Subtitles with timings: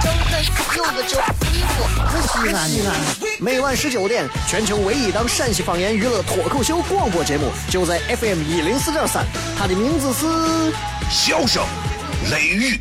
[0.00, 1.18] 周周周周周有个周
[1.52, 1.78] 衣服，
[2.26, 2.94] 西安西安。
[3.38, 9.24] 每晚十九点，全球唯一档陕西方言娱乐脱口秀广播节目，就在 FM 一零四点三。
[9.56, 10.26] 它的名字是
[11.10, 11.62] 《笑声
[12.30, 12.80] 雷雨》。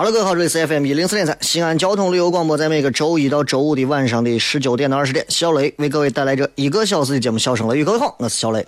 [0.00, 7.82] 好了，各位好，这里是 FM 一零四点三西安交通旅游广播，在每个周一到周五的晚上的十九点到二十点，小雷为各位带来这一个小时的节目《笑声雷雨》。
[7.84, 8.64] 各位好，我是小雷。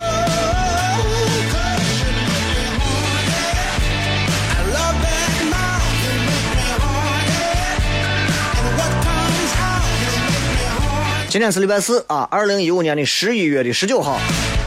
[11.30, 14.20] 今天是礼拜四啊，二零一五年的十一月的十九号。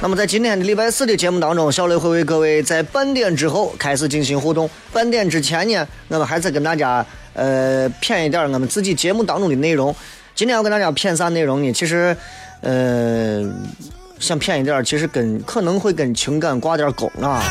[0.06, 4.70] 那么在今天的礼拜四的节目当中，小雷会为各位在半点之后开始进行互动。
[4.94, 7.04] 半点之前呢，我们还是跟大家
[7.34, 9.96] 呃谝一点我们自己节目当中的内容。
[10.36, 11.74] 今天要跟大家谝啥内容呢？
[11.74, 12.16] 其实
[12.62, 13.52] 呃
[14.20, 17.42] 想谝一点，其实跟可能会跟情感挂点钩啊。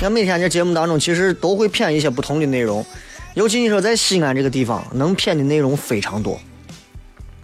[0.00, 2.82] 那每天这节目当中，其实都会谝一些不同的内容。
[3.34, 6.40] 尤其你说在西安这个地方，能谝的内容非常多。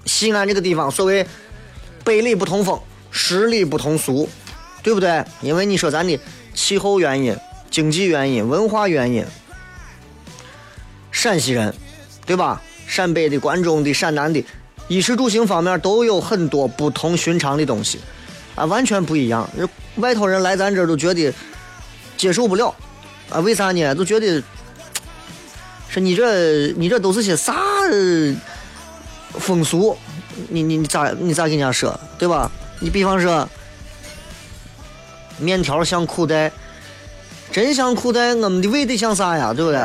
[0.06, 1.27] 西安这个地方，所谓
[2.03, 2.81] 百里不同风，
[3.11, 4.27] 十里不同俗，
[4.84, 5.25] 对不对？
[5.41, 6.17] 因为你说咱的
[6.55, 7.37] 气候原因、
[7.71, 9.25] 经济原因、文化原因，
[11.11, 11.75] 陕西人，
[12.25, 12.62] 对吧？
[12.87, 14.44] 陕北的、关中的、陕南的，
[14.89, 17.99] 衣食住行方面都有很多不同寻常的东西，
[18.55, 19.49] 啊，完全不一样。
[19.97, 21.33] 外头人来咱这都觉得
[22.19, 22.75] 接受不了，
[23.31, 23.94] 啊，为啥呢？
[23.94, 24.43] 都觉得
[25.89, 27.55] 说你这你这都是些啥？
[29.39, 29.97] 风俗，
[30.50, 32.50] 你你你咋你咋跟人家说，对吧？
[32.81, 33.49] 你比方说，
[35.39, 36.50] 面条像裤带，
[37.50, 39.53] 真像裤带，我们的胃得像啥呀？
[39.55, 39.81] 对不对？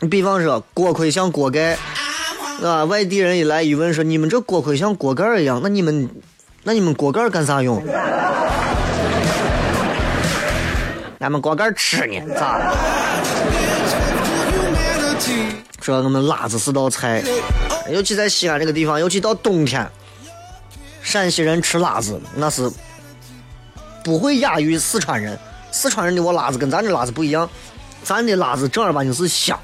[0.00, 1.78] 你比方说，锅盔像锅盖，
[2.62, 6.10] 啊，外地人一来一问说，你们这锅盔像锅盖一样，那你们
[6.62, 7.82] 那你们锅盖干啥用？
[11.20, 12.60] 俺们锅盖吃呢，咋？
[15.80, 17.22] 说我们辣子是道菜，
[17.90, 19.86] 尤其在西安这个地方，尤其到冬天，
[21.04, 22.68] 陕西人吃辣子那是
[24.02, 25.38] 不会亚于四川人。
[25.70, 27.48] 四川人的我辣子跟咱这辣子不一样，
[28.04, 29.58] 咱的辣子正儿八经是香，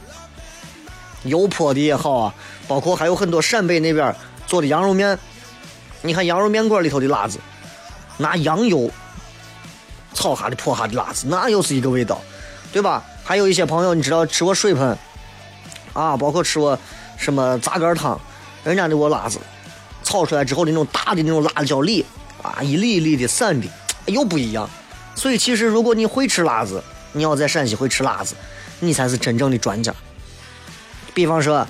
[1.22, 2.34] 油泼的也好啊，
[2.66, 4.12] 包括还有很多陕北那边
[4.46, 5.16] 做的羊肉面，
[6.02, 7.38] 你看羊肉面馆里头的辣子，
[8.18, 8.90] 拿羊油
[10.14, 12.20] 炒下的泼下的辣子，那又是一个味道，
[12.72, 13.04] 对吧？
[13.22, 14.98] 还有一些朋友，你知道吃过水盆？
[15.92, 16.76] 啊，包括吃过
[17.16, 18.20] 什么杂干汤，
[18.64, 19.38] 人家的我辣子
[20.02, 22.04] 炒出来之后的那种大的那种辣椒粒
[22.42, 23.66] 啊，一粒一粒的散的，
[24.06, 24.68] 又不一样。
[25.14, 28.34] 所以其实如果你会吃辣子，你要在陕西会吃辣子，
[28.78, 29.94] 你才是真正的专家。
[31.12, 31.66] 比方说，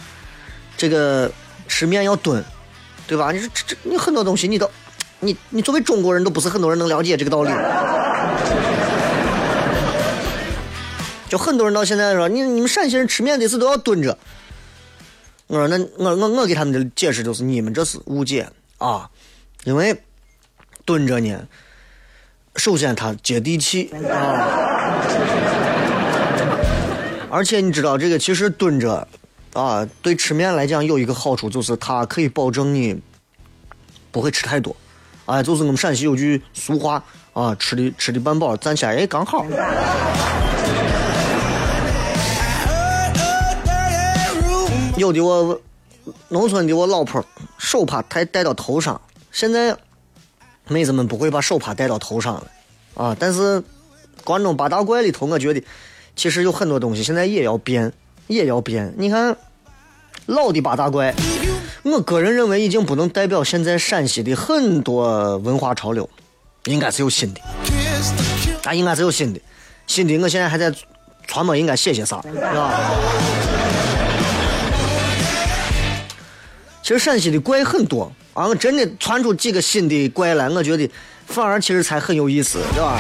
[0.77, 1.31] 这个
[1.67, 2.45] 吃面要炖，
[3.07, 3.33] 对吧？
[3.33, 4.71] 你说这这你很多东西你都，
[5.21, 7.51] 你你作为中国人都不是很多人能了解这个道理。
[11.29, 14.17] 就很多人到现在说你你们陕西人吃面得是都要蹲着。
[15.51, 18.49] 我说那我我我给他们的解释就是你们这是误解
[18.79, 19.11] 啊，
[19.65, 20.01] 因为
[20.85, 21.49] 蹲着呢，
[22.55, 24.47] 首先它接地气啊，
[27.29, 29.09] 而且你知道这个其实蹲着
[29.53, 33.03] 啊，对吃面来讲有一个好处就是它可以保证你
[34.13, 34.77] 不会吃太多，
[35.27, 37.03] 哎，就是我们陕西有句俗话
[37.33, 39.45] 啊，吃的吃的半饱，站起来哎刚好。
[45.01, 45.59] 有的我
[46.29, 47.25] 农村的我老婆
[47.57, 49.01] 手帕太戴到头上，
[49.33, 49.75] 现在
[50.69, 52.47] 妹子们不会把手帕戴到头上了
[52.95, 53.17] 啊。
[53.19, 53.63] 但是
[54.25, 55.65] 关中八大怪里头，我觉得
[56.15, 57.91] 其实有很多东西现在也要变，
[58.27, 58.93] 也要变。
[58.99, 59.35] 你看
[60.27, 61.15] 老的八大怪，
[61.83, 66.07] 我个人认为已经不能代表现在陕西的很多文化潮流，
[66.67, 67.41] 应该是有新的，
[68.65, 69.41] 啊，应该是有新的，
[69.87, 70.71] 新的我现在还在
[71.27, 73.60] 琢磨应该写些啥，是吧？
[76.91, 80.91] 其实陕西的怪很多啊，我真的窜出几个新的怪来，我觉得
[81.25, 82.99] 反而其实才很有意思，对吧？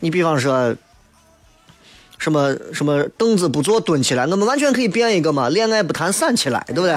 [0.00, 0.74] 你比方说，
[2.16, 6.96] 什么什么凳子不坐蹲起来，我们完全可以变一个嘛，恋爱不谈散起来，对不对？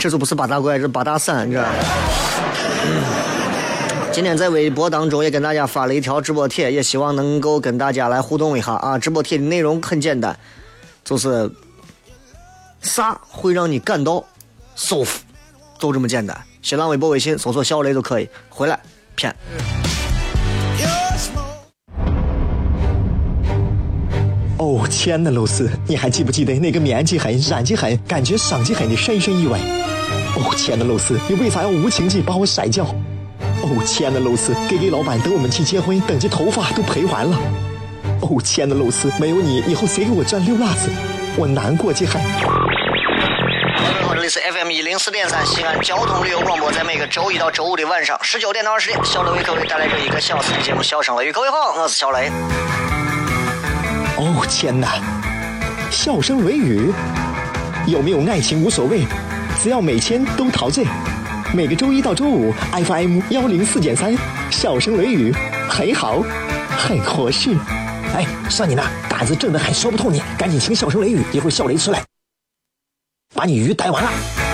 [0.00, 1.66] 这就不是八大怪，这是八大散，你知道？
[4.10, 8.98] 今天在微博当中也跟大家发了一条直播帖，也希望能够跟大家来互动一下啊！
[8.98, 10.34] 直播帖的内容很简单，
[11.04, 11.50] 就是
[12.80, 14.24] 啥会让你感到
[14.76, 15.20] 舒服，
[15.78, 16.36] 就这么简单。
[16.62, 18.78] 新浪微博、微信搜索“小雷”就可以回来。
[19.14, 19.34] 骗。
[24.58, 29.58] 哦，亲爱的露丝，你还记不记得那个面积狠、染技狠、感觉伤及狠的深深意外？
[30.36, 32.84] 哦，亲爱的露丝，你为啥要无情地把我甩掉？
[33.62, 37.38] 哦，亲爱的露丝给给老板等我们去结婚，等这头发都赔完了。
[38.20, 40.90] 哦，亲爱的露丝，没有你，以后谁给我赚六辣子？
[41.36, 42.20] 我难过极狠。
[44.14, 51.30] 这里是 FM 一零四点三西安交通旅游广播，在每个周一到周五的晚上十九点到二十点，小雷为各位带来这一个小时的节目《笑声雷雨》。
[51.32, 52.28] 各位好，我是小雷。
[54.16, 55.00] 哦天哪，
[55.90, 56.92] 笑声雷雨，
[57.86, 59.04] 有没有爱情无所谓，
[59.62, 60.84] 只要每天都陶醉。
[61.54, 64.14] 每个周一到周五，FM 幺零四点三，
[64.50, 65.32] 笑声雷雨，
[65.68, 66.22] 很好，
[66.76, 67.56] 很合适。
[68.14, 72.04] 哎，算你那胆子正的很，说不透你，赶紧请笑声雷雨，一会儿笑雷出来。
[73.34, 74.47] 把你鱼逮完了。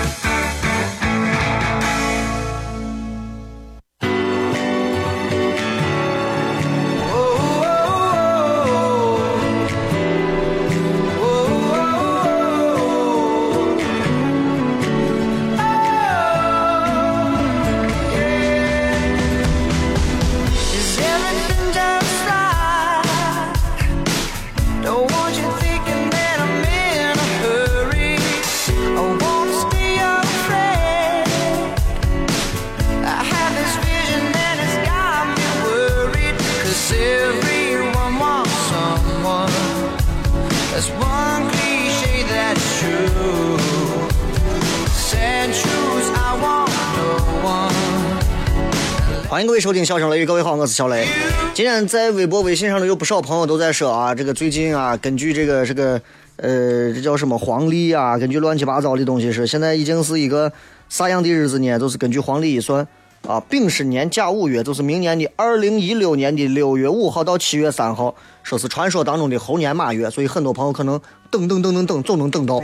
[49.65, 51.07] 收听《笑声雷》，各位好，我是小雷。
[51.55, 55.99] 今天在微博、微信上呢有不少朋友都在说啊，这个最近啊，根据这个这个
[56.35, 60.53] 呃，这叫什么黄历啊，根据乱七八糟的东西是，现在已经是一个
[60.87, 61.79] 啥样的日子呢？
[61.79, 62.87] 就是根据黄历一算
[63.27, 68.13] 啊，丙申年甲午月，就是明年的二零一六年的六月五号到七月三号，
[68.43, 71.01] 说是传说当中的猴年马月，所以很多朋友可能
[71.31, 72.61] 等等等等等，总能等到。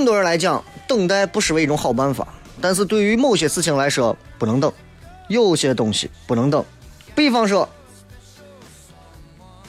[0.00, 2.26] 很多人来讲，等待不失为一种好办法，
[2.58, 4.72] 但是对于某些事情来说，不能等。
[5.28, 6.64] 有些东西不能等，
[7.14, 7.68] 比方说，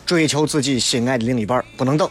[0.05, 2.09] 追求自己心爱的另一半不能等。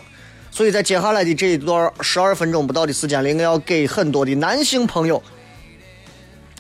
[0.51, 5.23] 所以在接下来的这一段十二分钟不到的时间里，我要给很多的男性朋友，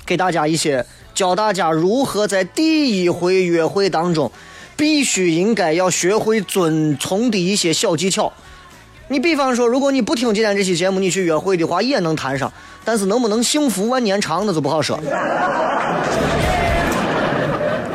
[0.06, 4.32] 给大家一些教大家如何在第一回约会当中，
[4.78, 8.32] 必须应该要学会遵从的一些小技巧。
[9.12, 12.52] 你比方说，如果你不听今天这期节目，你去约会的话也能谈上，
[12.84, 14.96] 但是能不能幸福万年长，那就不好说。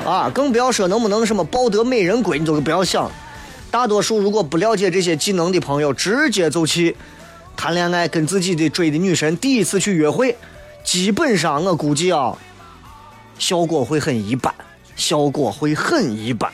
[0.05, 3.10] 啊，更不要说能不能什么抱得美人归，你都不要想。
[3.72, 6.93] 大多数如果不了解这些技能的朋友，直接就去
[7.55, 10.36] 谈恋爱，跟自己的追的女神第一次去约会，
[10.84, 12.36] 基本上我估计啊，
[13.39, 14.53] 效果会很一般，
[14.98, 16.51] 效果会很一般。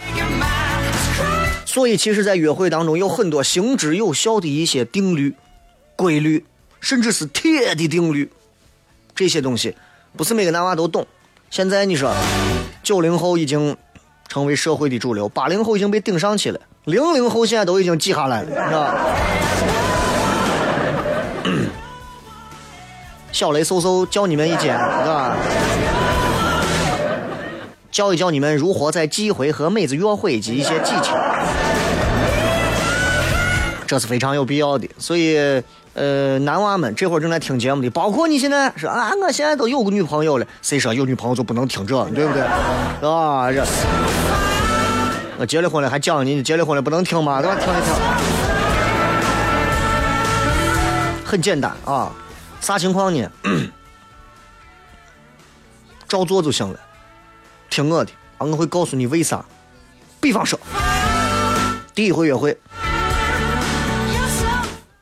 [1.72, 5.34] 所以，其实，在约会当中有很多行之有效的一些定律、
[5.96, 6.44] 规律，
[6.82, 8.30] 甚至是铁的定律。
[9.16, 9.74] 这些东西
[10.18, 11.08] 不是每个男娃都懂。
[11.50, 12.14] 现在你说，
[12.84, 13.78] 九零后已经
[14.28, 18.96] 成为社会的主流，八零后已经被顶上去了，零零后现在都已经挤下来了，是吧？
[23.32, 25.38] 小雷嗖嗖教你们一件，是吧？
[27.92, 31.14] 教一教你们如何在机会和妹子约会及一些技巧，
[33.92, 34.88] 这是非常有必要的。
[34.98, 35.36] 所以，
[35.96, 42.42] 呃，男娃们这会儿正在听节目的，包括你现在说啊，我现在都有个女朋友了，谁说有女朋友就不能听这，对不对？
[42.42, 43.62] 啊，这
[45.38, 47.42] 我结了婚了还讲你，你结了婚了不能听吗？
[47.42, 47.58] 对吧？
[47.60, 47.94] 听一听，
[51.26, 52.10] 很简单啊，
[52.62, 53.30] 啥情况呢？
[56.08, 56.80] 照做就行了。
[57.70, 59.44] 听我的啊我会告诉你为啥。
[60.22, 60.58] 比方说，
[61.94, 62.58] 第一回约会，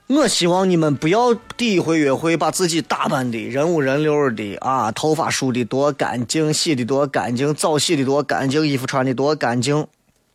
[0.10, 9.86] 我希望你们不要第一回约会把自己打扮的人五人六的啊，头发梳的多干净，洗的多干净，澡洗的多干净，衣服穿的多干净，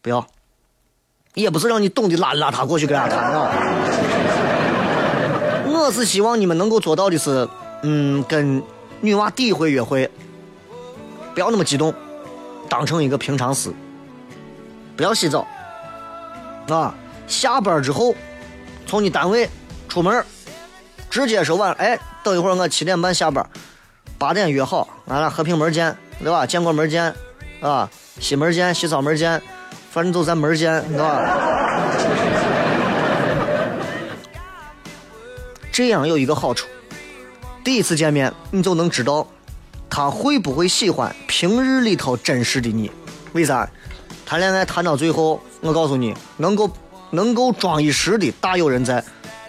[0.01, 0.25] 不要。
[1.35, 3.51] 也不是让你懂得邋里邋遢过去跟人家谈啊。
[5.67, 7.49] 我是希望你们能够做到的是，
[7.83, 8.63] 嗯，跟
[9.01, 10.09] 女娃第一回约会，
[11.35, 11.93] 不要那么激动，
[12.69, 13.73] 当成一个平常事，
[14.97, 15.45] 不要洗澡，
[16.69, 16.95] 啊，
[17.27, 18.15] 下班之后
[18.87, 19.51] 从你单位
[19.95, 20.25] 出门，
[21.09, 23.49] 直接说晚，哎，等一会儿我七点半下班，
[24.19, 26.45] 八点约好，俺俩和平门见，对吧？
[26.45, 27.15] 建国门见，
[27.61, 29.41] 啊，西门见，西草门见。
[29.93, 31.21] 反正就在门见，对吧？
[35.71, 36.67] 这样有一个好处，
[37.63, 39.25] 第一次见面你就能知道
[39.89, 42.91] 他会不会喜欢平日里头真实的你。
[43.33, 43.71] 为啥？
[44.27, 46.69] 谈恋爱谈到最后，我告诉你，能够
[47.11, 49.05] 能够装一时的大有人在，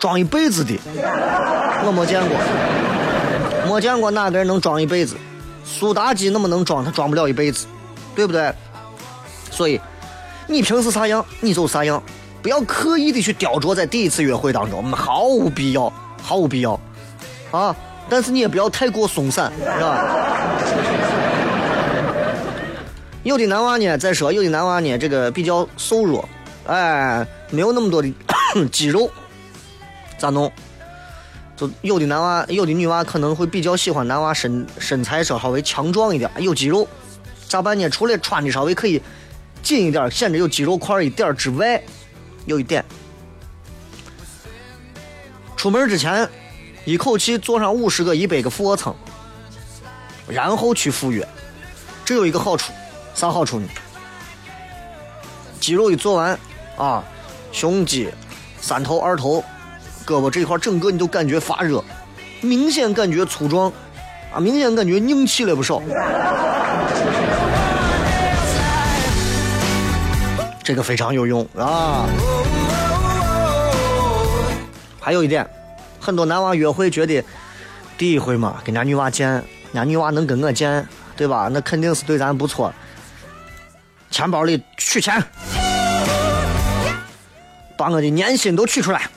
[0.06, 0.78] 装一辈子的
[1.84, 2.38] 我没见过，
[3.68, 5.18] 没见过哪个人能装一辈子。
[5.66, 7.66] 苏妲己那么能装，他装不了一辈子，
[8.14, 8.54] 对不对？
[9.50, 9.82] 所以。
[10.46, 12.04] 你平时啥样，你就啥样，
[12.44, 16.80] 不要刻意的去雕琢在第一次约会当中，毫无必要，毫无必要，
[17.50, 17.76] 啊！
[18.08, 20.06] 但是你也不要太过松散，是吧？
[23.24, 26.30] 有的男娃呢，再说有的男娃呢，这个比较瘦弱，
[26.68, 28.14] 哎，没有那么多的
[28.72, 29.10] 肌肉，
[30.18, 30.52] 咋弄？
[31.56, 36.88] 就有的男娃，有的女娃可能会比较喜欢男娃身身材稍稍微强壮一点，有肌肉，
[37.48, 37.90] 咋办呢？
[37.90, 39.02] 除了穿的稍微可以。
[39.64, 41.82] 紧一点，显得有肌肉块一点之外，
[42.46, 42.86] 有一点，
[45.58, 46.30] 出门之前
[46.86, 48.94] 一口气做上五十个、一百个俯卧撑，
[50.28, 51.28] 然后去赴约。
[52.06, 52.74] 这有一个好处，
[53.16, 53.68] 啥好处呢？
[55.60, 56.38] 肌肉一做完
[56.78, 57.04] 啊，
[57.52, 58.12] 胸肌、
[58.62, 59.44] 三头、二头、
[60.06, 61.84] 胳膊这一块整个你都感觉发热，
[62.42, 63.72] 明显感觉粗壮，
[64.34, 65.82] 啊，明显感觉硬气了不少。
[70.64, 72.06] 这个非常有用啊！
[75.00, 75.48] 还有一点，
[76.00, 77.24] 很多男娃约会觉得
[77.98, 79.44] 第一回嘛，跟人家女娃见，人
[79.74, 81.50] 家女娃能跟我见，对吧？
[81.52, 82.74] 那肯定是对咱不错。
[84.10, 85.24] 钱包里取钱，
[87.78, 89.08] 把我的年薪都取出来，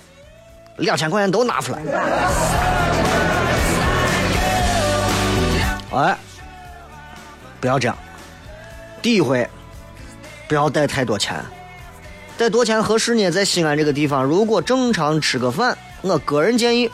[0.79, 1.79] 两千块钱都拿出来。
[5.93, 6.19] 哎，
[7.61, 7.97] 不要这样，
[9.01, 9.49] 第一回。
[10.49, 11.45] 不要带太多钱，
[12.39, 13.31] 带多钱合适呢？
[13.31, 16.91] 在西安这个地方，如果正常吃个饭，我个人建议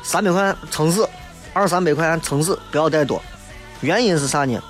[0.00, 1.08] 三百块钱撑死，
[1.52, 3.20] 二三百块钱撑死，不要带多。
[3.80, 4.62] 原因是啥呢？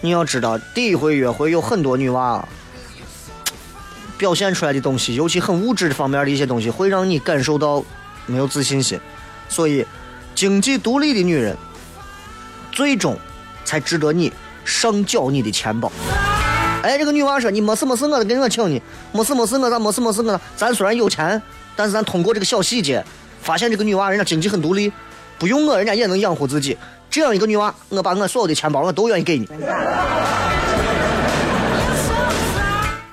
[0.00, 2.42] 你要知道，第一回约会有很多女娃
[4.18, 7.82] 表现出来的东西，尤其很物质的方面的一些东西，会让你感受到
[8.26, 9.00] 没有自信心。
[9.48, 9.86] 所以，
[10.34, 11.56] 经济独立的女人，
[12.72, 13.16] 最终
[13.64, 14.30] 才值得你。
[14.64, 15.90] 上缴你的钱包。
[16.82, 18.82] 哎，这个女娃说：“你没事没事，我给我请你。
[19.12, 20.38] 没事没事，我咋没事没事我？
[20.58, 21.40] 咱虽然有钱，
[21.74, 23.02] 但是咱通过这个小细节，
[23.40, 24.92] 发现这个女娃人家经济很独立，
[25.38, 26.76] 不用我人家也能养活自己。
[27.08, 29.48] 这样一个女娃，我把我所有的钱包我都愿意给你，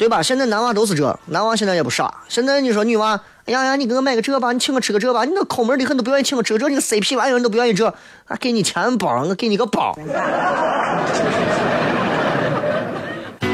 [0.05, 0.21] 对吧？
[0.21, 2.13] 现在男娃都是这，男娃现在也不傻。
[2.29, 7.88] 现在你说女娃。”哎呀呀，你给我买个这吧，你请我吃个这吧，你那抠门的很，都不愿意请我吃个这，你个 CP 玩意儿都不愿意这，
[8.27, 9.97] 啊，给你钱包，我给你个包，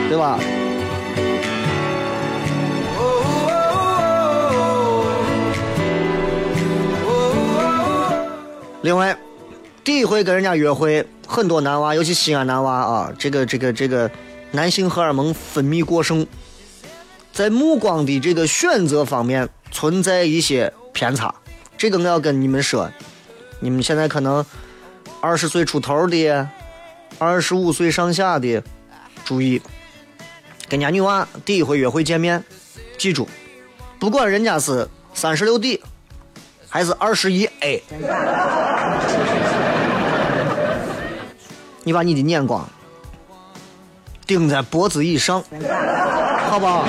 [0.10, 0.38] 对吧？
[8.82, 9.18] 另外，
[9.86, 14.10] 第一回跟人家约会，很多男娃，尤其西安男娃啊，这个这个这个
[14.52, 16.28] 男性荷尔蒙分泌过剩，
[17.32, 19.50] 在目光的这个选择方面。
[19.74, 21.34] 存在一些偏差，
[21.78, 22.92] 这个我要跟你们说。
[23.62, 24.46] 你们现在可能
[25.22, 26.50] 二十岁出头的，
[27.18, 28.62] 二十五岁上下的，
[29.24, 29.62] 注意，
[30.68, 32.44] 跟家女娃第一回约会见面，
[32.98, 33.30] 记住，
[33.98, 35.82] 不管人家是三十六 D
[36.68, 37.82] 还是二十一 A，
[41.86, 42.70] 你把你的眼光
[44.32, 45.44] 盯在脖子以上，
[46.50, 46.86] 好不好？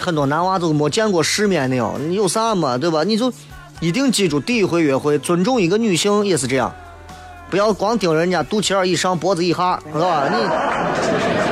[0.00, 3.04] 很多男娃都没见过世面的哦，你有啥嘛，对吧？
[3.04, 3.30] 你就
[3.78, 6.74] 一定记住，第一回约会，尊重一个女性也是这样，
[7.50, 10.30] 不要光盯人家肚脐眼以上、脖子以下，知道吧？
[10.30, 10.36] 你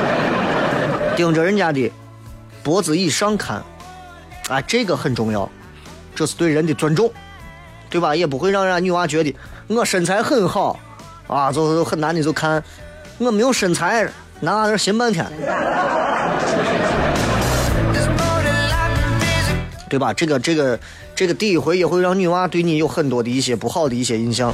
[1.15, 1.91] 盯着人家的
[2.63, 3.61] 脖子以上看，
[4.49, 5.47] 哎，这个很重要，
[6.15, 7.11] 这是对人的尊重，
[7.87, 8.15] 对吧？
[8.15, 9.35] 也不会让人家女娃觉得
[9.67, 10.79] 我身材很好
[11.27, 12.61] 啊，就很男的就看
[13.23, 14.09] 我没有身材，
[14.39, 15.23] 男娃在这寻半天，
[19.87, 20.11] 对吧？
[20.11, 20.79] 这个这个
[21.15, 24.51] 这个第一回也会让女娃对你有很多的一些不好的一些印象。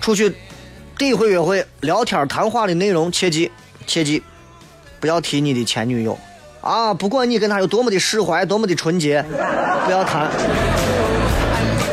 [0.00, 0.34] 出去
[0.98, 3.52] 第一回约会聊天谈话的内容，切记
[3.86, 4.20] 切记，
[4.98, 6.18] 不要提你的前女友
[6.60, 6.92] 啊！
[6.92, 9.24] 不管你跟她有多么的释怀，多么的纯洁，
[9.86, 10.28] 不要谈。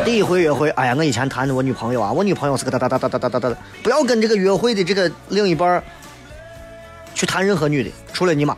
[0.04, 5.82] 第一回约会，哎呀，我以前谈的我女朋友啊，我女朋友是个哒哒哒哒哒哒哒哒，不要跟这个约会的这个另一半
[7.14, 8.58] 去谈任何女的，除了你妈，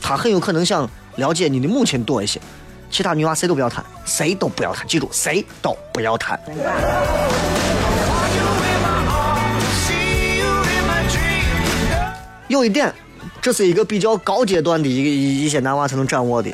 [0.00, 2.40] 他很有可能想了解你的母亲多一些。
[2.90, 6.40] 其他女娃谁都不要谈，谁都不要谈，记住，谁都不要谈。
[12.48, 12.92] 有一点，
[13.40, 16.50] 这是一个比较高阶段的一个一些男娃才能掌握的，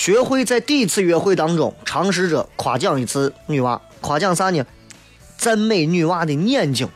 [0.00, 4.64] 学会在第一次约会当中尝试着夸奖一次女娃，夸奖啥呢？
[5.36, 6.88] 赞美女娃的眼睛，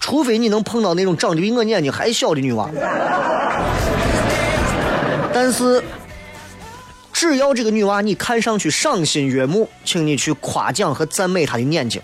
[0.00, 2.68] 除非你能碰到那种长得比我眼睛还小的女娃，
[5.32, 5.80] 但是。
[7.12, 12.02] 只要这个女娃你看上去赏心悦目，请你去夸奖和赞美她的眼睛。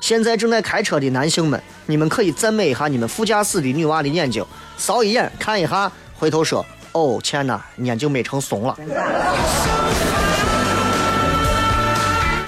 [0.00, 4.44] 现在正在开车的男性们，你们可以赞美一下你们副驾驶的女娃的眼睛，
[4.76, 6.66] 扫一眼看一下，回头说
[6.96, 8.74] ：“哦，天哪，眼睛美成怂了。”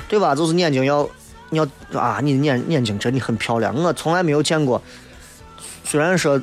[0.08, 0.34] 对吧？
[0.34, 1.06] 就是眼睛要，
[1.50, 3.74] 你要啊，你的眼眼睛真的很漂亮。
[3.74, 4.80] 我从来没有见过，
[5.84, 6.40] 虽然说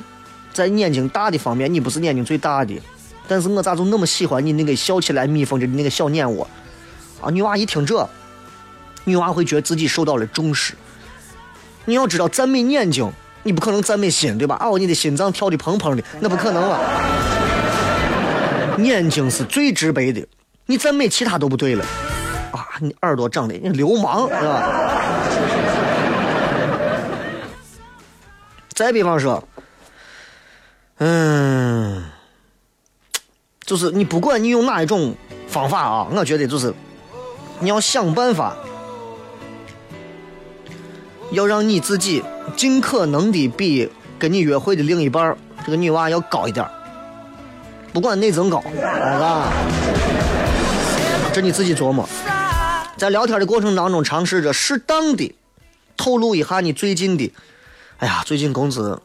[0.53, 2.79] 在眼睛大的方面，你不是眼睛最大的。
[3.27, 6.47] 但是我咋就那么喜欢你那个笑起来眯缝着的那个小眼窝？
[7.19, 8.07] 啊，女娃一听这，
[9.03, 10.75] 女娃会觉得自己受到了重视。
[11.85, 14.59] 你要知道，赞美眼睛，你不可能赞美心，对吧？
[14.61, 16.79] 哦，你的心脏跳的砰砰的，那不可能了。
[18.83, 20.25] 眼睛是最直白的，
[20.65, 21.85] 你赞美其他都不对了。
[22.51, 24.69] 啊，你耳朵长得你流氓，是吧？
[28.73, 29.43] 再比方说，
[30.97, 32.05] 嗯。
[33.65, 35.15] 就是你不管你用哪一种
[35.47, 36.71] 方法啊，我觉得就是
[37.59, 38.55] 你要想办法，
[41.31, 42.23] 要让你自己
[42.55, 46.63] 尽可能的比跟你约会的另一半这个女娃要高一点
[47.95, 49.53] 不管内增高，啊，
[51.33, 52.05] 这你自己琢磨。
[52.97, 55.33] 在聊天的过程当中，尝试着适当的
[55.95, 57.31] 透露一下你最近的，
[57.99, 59.01] 哎呀，最近工资，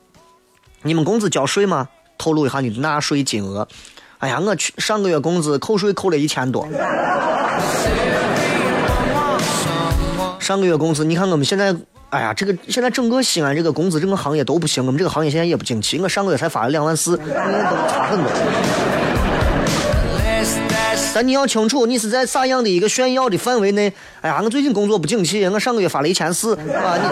[0.82, 1.88] 你们工资交税吗？
[2.18, 3.68] 透露一下你的纳税金额。
[4.18, 6.66] 哎呀，我去上个月工资扣税扣了一千多。
[10.40, 11.72] 上个月工资，你看我们现在，
[12.10, 15.96] 哎呀，这个现在整个西安这个工资整个行业都不行，我们这个行业现在也不景气。
[16.00, 18.28] 我上个月才发了两万四，差很多。
[21.14, 23.92] 但你要清楚，你是在啥样的一个炫耀的范围内？
[24.22, 27.08] 哎呀，我最近工作不景气，我上个月发了一千四，啊你。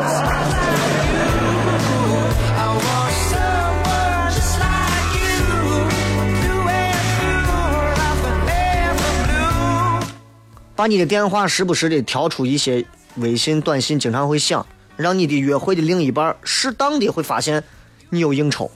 [10.74, 12.84] 把你的电话时不时的调出一些
[13.16, 14.64] 微信、短信，经常会响，
[14.98, 17.62] 让你的约会的另一半适当的会发现
[18.11, 18.68] 你有应酬，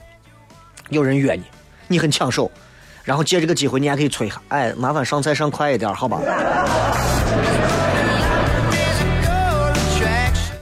[0.88, 1.42] 有人约你，
[1.88, 2.48] 你很抢手，
[3.02, 6.20] 然后借这个机会你还可以催一下，哎，麻烦上菜上快一点，好吧？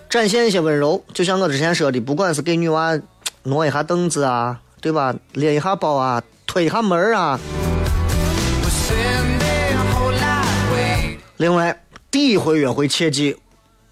[0.09, 2.99] 展现一些温柔，就像我之前说的，不管是给女娃
[3.43, 5.15] 挪一下凳子啊，对吧？
[5.35, 7.39] 拎一下包啊，推一下门啊。
[11.37, 11.79] 另外，
[12.11, 13.37] 第一回约会切记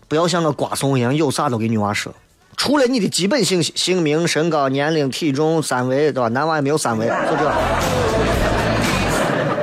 [0.08, 2.12] 不要像个瓜怂一样，有啥都给女娃说。
[2.56, 6.28] 除了你的基本信息，姓名、身高、年龄、体重、三围，对吧？
[6.28, 7.52] 男娃也没有三围，就这。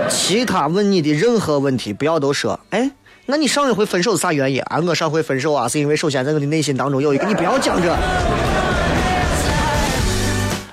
[0.08, 2.58] 其他问你的任何问题，不要都说。
[2.70, 2.90] 哎，
[3.26, 4.62] 那你上一回分手是啥原因？
[4.62, 7.94] 啊，我上回分手啊，是因为首先在我的内心当中有一个，你不要讲这。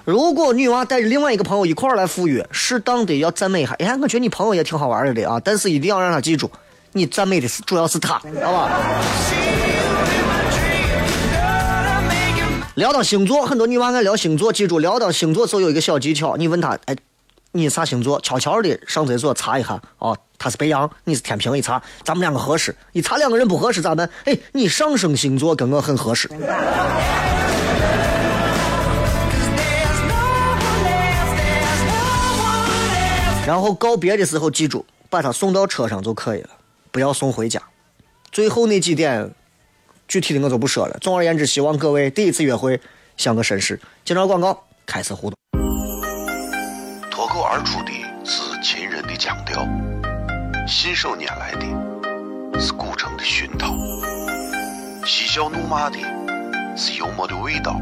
[0.04, 3.72] 如果女娃带着另外一个朋友一块儿来赴约，适当的要赞美一下。
[3.80, 6.50] 哎，我觉得你朋友也挺好玩的啊，但是一定要让她记住。
[6.94, 8.70] 你赞美的是主要是他，好吧？
[12.74, 14.52] 聊到星座，很多女娃爱聊星座。
[14.52, 16.94] 记住，聊到星座时候有一个小技巧，你问他，哎，
[17.52, 18.20] 你啥星座？
[18.20, 22.76] 悄悄的上厕所查一下，哦，他是白羊，你是天平，一查，咱们两个合适。
[22.92, 24.08] 一查两个人不合适咋办？
[24.26, 26.28] 哎，你上升星座跟我很合适。
[33.46, 36.50] 然后告别的时候，记住把他送到车上就可以了。
[36.92, 37.60] 不要送回家。
[38.30, 39.34] 最后那几点，
[40.06, 40.96] 具体的我就不说了。
[41.00, 42.80] 总而言之，希望各位第一次约会
[43.16, 43.80] 像个绅士。
[44.04, 45.36] 接着广告，开始互动。
[47.10, 47.92] 脱口而出的
[48.24, 49.66] 是秦人的腔调，
[50.68, 53.74] 信手拈来的是古城的熏陶，
[55.06, 55.98] 嬉笑怒骂的
[56.76, 57.80] 是幽默的味道，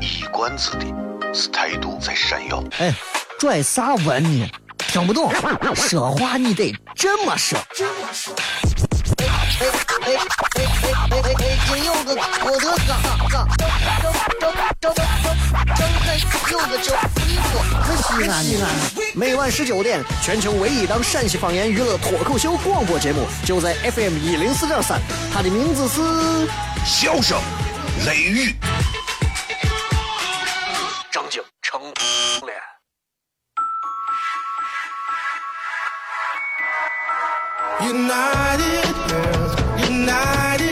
[0.00, 0.86] 一冠子的
[1.34, 2.62] 是态度在闪耀。
[2.78, 2.94] 哎，
[3.38, 4.50] 拽啥文呢？
[4.90, 5.32] 听不懂，
[5.76, 7.56] 说话你得这么说。
[7.56, 9.66] 哎哎
[10.00, 11.46] 哎哎哎哎哎！
[11.68, 12.98] 金柚子，我的嘎
[13.30, 13.62] 嘎，张
[14.00, 14.98] 张张张张
[16.50, 16.92] 张个叫
[17.24, 17.48] 衣服，
[17.84, 18.64] 可西安西安。
[19.14, 25.00] 每晚十九点，全球唯一档陕西方言娱乐脱口秀广播节目，就在 FM 一零四点三，
[25.32, 26.00] 它的名字是
[26.84, 27.38] 《笑声
[28.06, 28.50] 雷雨》。
[31.12, 32.79] 张景成脸。
[37.82, 39.52] United girls,
[39.88, 40.69] united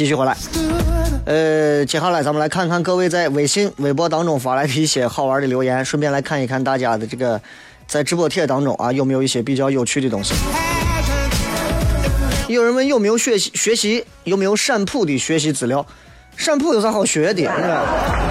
[0.00, 0.34] 继续回来。
[1.26, 7.38] 呃，接下来咱们来看看各位在微信、微博当中发来的一些好玩的留言，顺便来看一看大家的这个
[7.86, 10.32] 在直播帖当中啊有没有一些比较有趣的东西。
[12.48, 15.84] 有人问有没有学习学习有没有陕普的学习资料？
[16.34, 17.42] 陕普有啥好学的？
[17.42, 18.30] 是吧？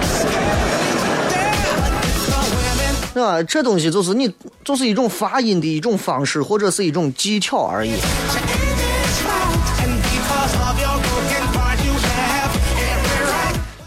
[3.14, 3.42] 是吧？
[3.44, 7.92] 这东西就是你，就是一种发音的一种方式，或者是一种技巧而已。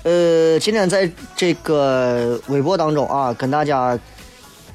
[0.03, 3.97] 呃，今天在这个微博当中啊，跟大家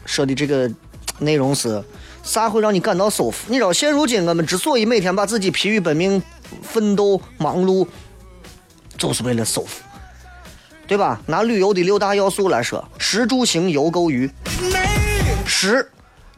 [0.07, 0.71] 说的这个
[1.19, 1.85] 内容是
[2.23, 3.45] 啥会让你感到舒服？
[3.49, 6.23] 你知道，现如今我们之所以每天把自己疲于奔命、
[6.63, 7.87] 奋斗、忙碌，
[8.97, 9.83] 就是为了舒服，
[10.87, 11.21] 对吧？
[11.27, 14.31] 拿旅游的六大要素来说，食住行游购娱，
[15.47, 15.91] 食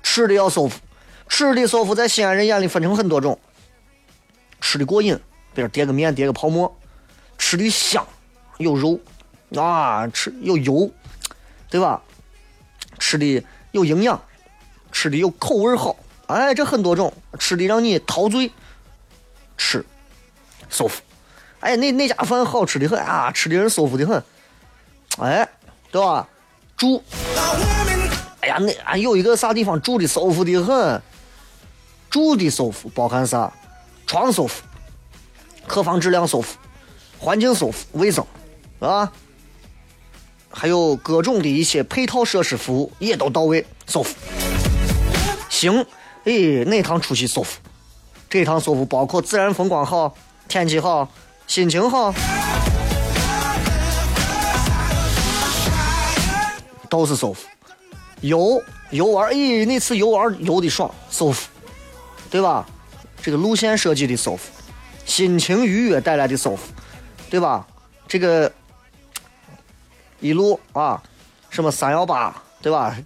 [0.02, 0.80] 吃的要舒服，
[1.28, 3.38] 吃的舒服在西安人眼里分成很多种，
[4.60, 5.16] 吃的过瘾，
[5.54, 6.76] 比如叠个面、叠个泡馍，
[7.38, 8.04] 吃的香。
[8.60, 9.00] 有肉
[9.56, 10.90] 啊，吃有油，
[11.70, 12.00] 对吧？
[12.98, 13.42] 吃的
[13.72, 14.20] 有营养，
[14.92, 15.96] 吃的有口味好，
[16.26, 18.52] 哎，这很多种，吃的让你陶醉，
[19.56, 19.84] 吃
[20.68, 21.00] 舒服，
[21.60, 24.22] 哎，那那家饭好吃的很啊，吃的人舒服的很，
[25.18, 25.48] 哎，
[25.90, 26.28] 对吧？
[26.76, 27.02] 住，
[28.40, 31.00] 哎呀，那啊有一个啥地方住的舒服的很，
[32.10, 33.50] 住的舒服包含啥？
[34.06, 34.62] 床舒服，
[35.66, 36.58] 客房质量舒服，
[37.18, 38.26] 环境舒服，卫生。
[38.80, 39.12] 啊，
[40.48, 44.14] 还有各种的一些配套设施服务也都到位，舒服。
[45.50, 45.84] 行，
[46.24, 46.32] 哎，
[46.64, 47.58] 哪趟出去舒服？
[48.30, 50.14] 这趟舒服包括自然风光好、
[50.48, 51.06] 天气好、
[51.46, 52.14] 心情好，
[56.88, 57.46] 都是舒服。
[58.22, 61.48] 游游玩，哎，那次游玩游的爽，舒服，
[62.30, 62.66] 对吧？
[63.20, 64.50] 这个路线设计的舒服，
[65.04, 66.62] 心情愉悦带来的舒服，
[67.28, 67.66] 对吧？
[68.08, 68.50] 这个。
[70.20, 71.02] 一路啊，
[71.48, 72.96] 什么三幺八对吧？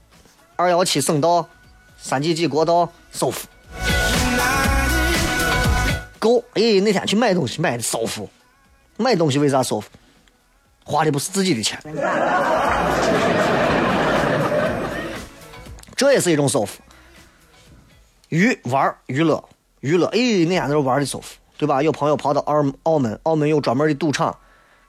[0.57, 1.49] 二幺七省道，
[1.97, 3.47] 三几几国道，舒服。
[6.19, 8.29] 够哎，那天去买东西买的舒服，
[8.97, 9.89] 买东西为啥舒服？
[10.85, 11.79] 花的不是自己的钱，
[15.97, 16.81] 这也是一种舒服。
[18.29, 19.43] 娱玩娱乐
[19.81, 21.81] 娱乐，哎，那天那玩的舒服，对吧？
[21.81, 24.37] 有朋友跑到澳澳门，澳门有专门的赌场。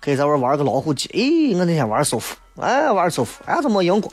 [0.05, 4.11] 可以在玩玩个老虎机，哎，我那天玩舒服，哎，玩舒服，哎，怎么赢过？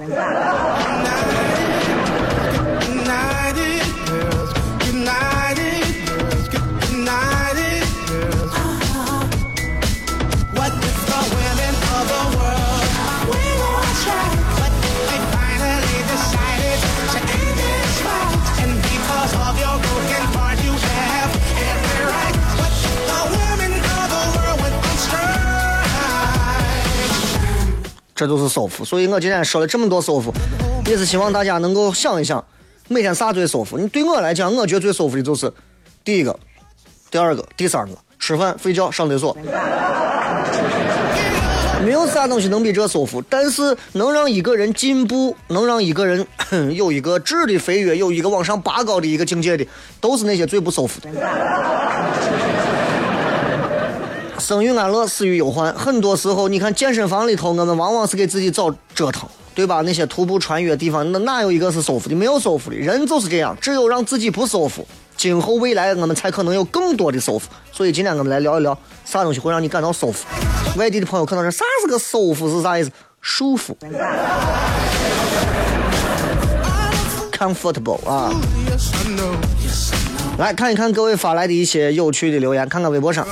[28.14, 30.32] 这都是舒服，所以我今天说了这么多舒服，
[30.86, 32.44] 也是希望大家能够想一想，
[32.88, 33.78] 每天啥最舒服？
[33.78, 35.52] 你对我来讲，我觉得最舒服的就是
[36.04, 36.38] 第一个、
[37.10, 39.36] 第二个、第三个，吃饭、睡觉、上厕所，
[41.84, 43.22] 没有啥东西能比这舒服。
[43.28, 46.26] 但是能让一个人进步，能让一个人
[46.76, 49.66] 有一个质的飞跃，有一个往上拔高的一个境界的，
[50.00, 51.08] 都是那些最不舒服的。
[54.42, 55.72] 生于安乐，死于忧患。
[55.72, 59.82] 很多时候，你看健身房里头，我们往往是给自己找折腾，对吧？
[59.82, 62.16] 那些徒步穿越地方，那哪有一个是舒服的？
[62.16, 64.84] 没有舒服的，人就是这样，只有让自己不舒服，
[65.16, 67.48] 今后未来我们才可能有更多的舒服。
[67.70, 70.26] 所以今天我们来聊一聊，啥东西会让你感到舒服？
[70.76, 72.90] 外地的朋友可能说，啥是个舒服是啥意思？
[73.20, 73.78] 舒服
[77.30, 78.32] ，comfortable 啊。
[80.38, 83.24] 来看一看各位发来的一些有趣的留言，看看微博上。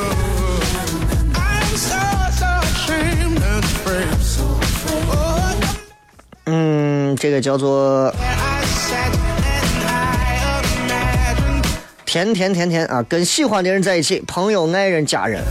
[6.52, 8.12] 嗯，这个叫做
[12.04, 15.44] 甜甜甜甜啊，跟喜欢的人在一起，朋友、爱人、家人，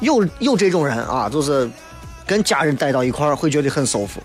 [0.00, 1.70] 有有这种人啊，就是
[2.26, 4.20] 跟家人待到一块儿会觉得很舒服。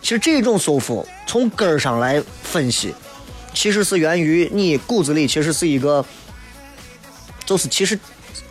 [0.00, 2.94] 其实这种舒服从根儿上来分析，
[3.52, 6.04] 其实是源于你骨子里其实是一个，
[7.44, 7.98] 就是其实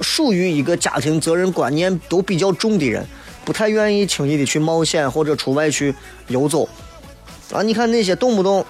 [0.01, 3.07] 属于一个家庭责任观念都比较重的人，
[3.43, 5.93] 不太愿意轻易的去冒险或者出外去
[6.27, 6.67] 游走。
[7.51, 8.65] 啊，你看那些动不动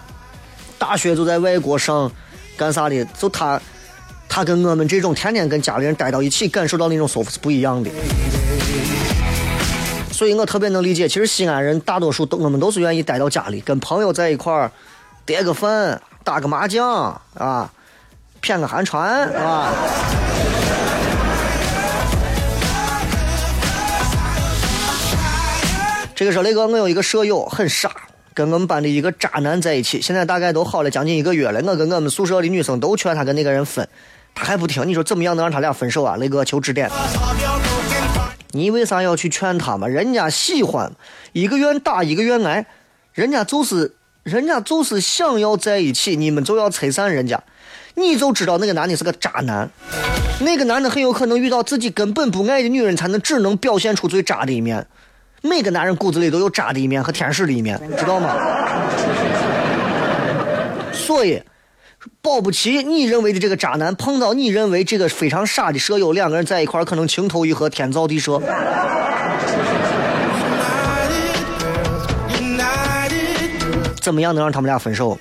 [0.80, 2.12] 大学就在外国上
[2.58, 3.62] 干啥的，就他
[4.28, 7.92] 他跟我们这种天天跟家里人待到一起，感受到那种舒服是不一样的。
[10.12, 14.72] 所以我特别能理解，其实西安人大多数都我们都是愿意待到家里，跟朋友在一块儿
[15.26, 17.72] 叠个饭、打个麻将啊，
[18.42, 19.72] 谝个寒川啊。
[26.22, 27.92] 这个说雷哥，我有一个舍友很傻，
[28.36, 31.60] 跟我们班的一个渣男在一起，现在大概都好了将近一个月了。
[31.66, 33.88] 我跟我们宿舍的女生都劝他跟那个人分，
[34.36, 34.88] 他还不听。
[34.88, 36.18] 你说怎么样能让他俩分手啊？
[36.18, 36.92] 雷哥求指点。
[38.52, 39.88] 你为啥要去劝他嘛？
[39.88, 40.92] 人家喜欢，
[41.34, 42.68] 一个愿打一个愿挨，
[43.16, 47.42] 人家就是人家就是想要在一起，你们就要拆散人家，
[47.96, 49.68] 你就知道那个男的是个渣男，
[50.42, 54.86] 那个男的很有可能遇到自己根本不爱的女人，才能只能表现出最渣的一面。
[55.42, 58.36] 每个男人骨子里都有渣的一面和天使的一面，知道吗？
[60.94, 61.42] 所以，
[62.22, 68.40] 保不齐你认为的这个渣男碰到你认为这个非常傻的舍友，两个人在一块可能情投意合，天造地设。
[74.00, 75.18] 怎么样能让他们俩分手？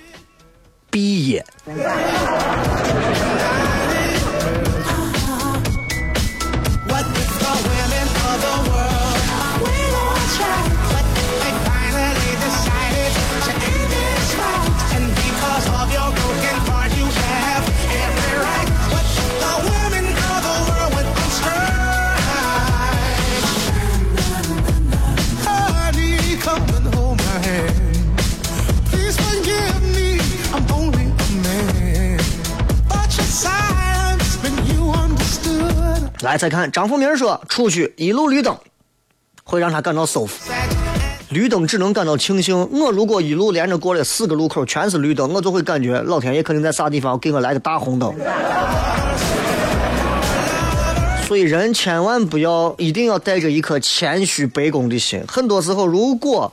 [0.91, 1.45] 毕业。
[36.23, 38.55] 来，再看张富明说，出去一路绿灯，
[39.43, 40.53] 会让他感到舒服。
[41.31, 42.69] 绿灯只能感到庆幸。
[42.73, 48.15] 我如果一路连着过了四个路口全是绿灯，我就会感觉老天爷肯定在啥地方给我来个大红灯。
[51.27, 55.23] 所以人千万不要，一定要带着一颗谦虚卑躬的心。
[55.27, 56.53] 很多时候，如果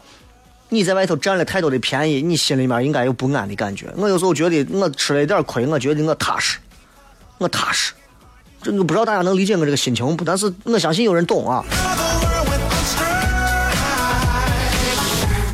[0.70, 3.88] 你在外头占了太多的便宜，你心里面应该有不安的感觉。
[3.98, 6.58] 我有时候觉得我吃了一点亏，我觉得我踏实，
[7.40, 7.92] 我踏实。
[8.62, 10.24] 这个不知道大家能理解我这个心情不？
[10.24, 11.64] 但是我相信有人懂啊。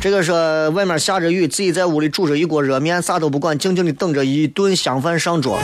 [0.00, 5.58] 这个是外面下着雨，自己在屋里煮着一锅热面，啥都不管，静静的等着一顿香饭上桌。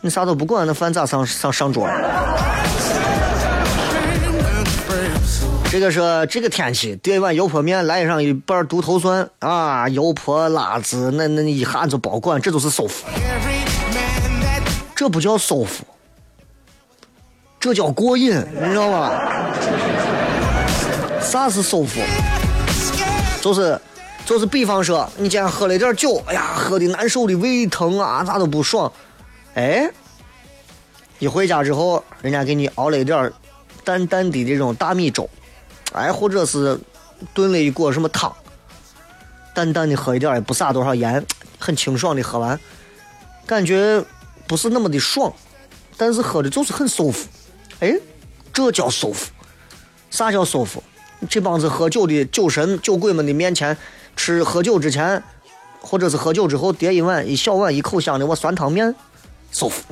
[0.00, 1.94] 你啥都不管，那饭咋上上上桌呀？
[5.70, 13.04] 这个是这个天气，点一碗油泼面，来上一瓣独头蒜啊，油泼辣子，那那你一下就包管，这就是舒服。
[14.94, 15.84] 这不叫舒服，
[17.60, 19.10] 这叫过瘾，你知道吗？
[21.20, 22.00] 啥是舒服？
[23.42, 23.78] 就是
[24.24, 28.90] 就是，比方说，你今天喝了点酒，哎呀，喝的难受的胃疼啊，咋都不爽。
[29.54, 29.90] 哎，
[31.18, 33.32] 一回家之后，人家给你熬了一点
[33.84, 35.28] 淡淡的这种大米粥，
[35.92, 36.78] 哎，或者是
[37.34, 38.32] 炖了一锅什么汤，
[39.52, 41.24] 淡淡的喝一点，也不撒多少盐，
[41.58, 42.58] 很清爽的喝完，
[43.46, 44.00] 感觉
[44.46, 45.32] 不是那么的爽，
[45.96, 47.26] 但是喝的就是很舒服。
[47.80, 47.94] 哎，
[48.52, 49.30] 这叫舒服。
[50.10, 50.82] 啥叫舒服？
[51.28, 53.76] 这帮子喝酒的酒神酒鬼们的面前
[54.16, 55.22] 吃喝酒之前，
[55.80, 58.94] 或者是喝酒之后叠一碗一小碗一口香的我酸汤面，
[59.52, 59.82] 舒服。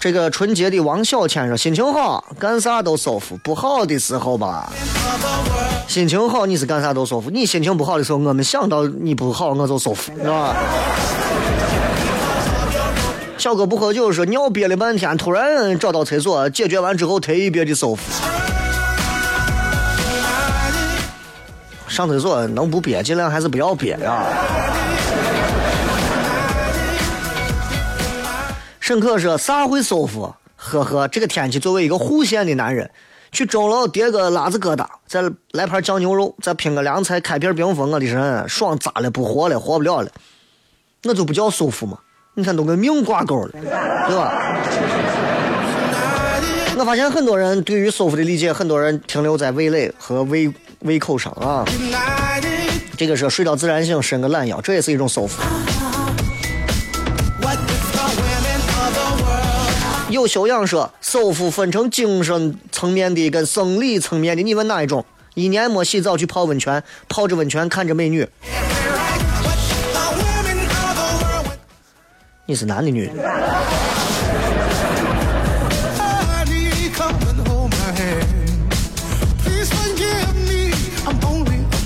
[0.00, 4.72] 这个春节的王小谦说心情好，干啥都舒服；不好的时候吧，
[5.88, 10.56] 心情好你是干啥都舒服，你心情不好的时候，我们想到你不好我就舒服，是吧？
[13.38, 18.02] 小哥不喝酒说尿憋了半天，突然找到厕所，解决完之后特别的舒服。
[21.86, 24.24] 上厕所能不憋，尽量还是不要憋呀。
[28.80, 30.34] 沈可说啥会舒服？
[30.56, 32.90] 呵呵，这个天气，作为一个户县的男人，
[33.30, 35.22] 去钟楼叠个辣子疙瘩，再
[35.52, 40.10] 来盘酱牛肉，再拼个凉菜，开瓶冰峰，我的神，爽炸了，不活了，活不了了，
[41.04, 41.98] 那就不叫舒服吗？
[42.38, 44.32] 你看都跟命挂钩了，对吧？
[46.78, 50.48] 我发现很多人对于舒服的理解，很多人停留在味蕾和胃
[50.82, 51.64] 胃口上啊。
[52.96, 55.42] 这个是睡到自然醒，伸个懒腰，这也是一种舒服。
[60.08, 65.04] 有修养说，舒服分成精神层面的跟生理层面的，你问哪一种？
[65.34, 68.24] 一年没洗澡去泡温泉，泡着温泉看着美女，
[72.50, 73.12] 你是男的女的？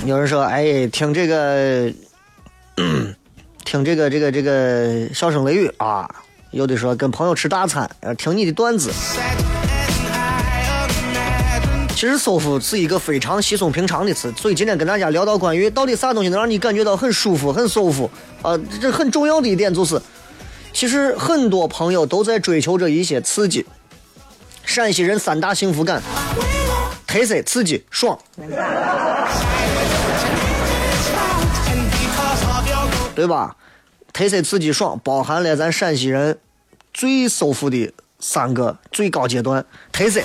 [0.05, 1.91] 有人说，哎，听这个，
[3.65, 6.09] 听这个，这个，这个笑声雷雨啊。
[6.51, 8.89] 有的说跟朋友吃大餐，听你的段子。
[11.89, 18.09] 其实舒服是一个非常稀松平常的词，所以今天跟大家聊到关于到底啥东西能让你感觉到很舒服、很舒服
[18.41, 20.01] 啊，这很重要的一点就是，
[20.73, 23.65] 其实很多朋友都在追求着一些刺激。
[24.65, 26.01] 陕西人三大幸福感：
[27.05, 28.17] 特色、刺激、爽，
[33.13, 33.55] 对吧？
[34.11, 36.39] 特色、刺激、爽，包含了咱陕西人
[36.93, 40.21] 最舒服的三个最高阶段：特色，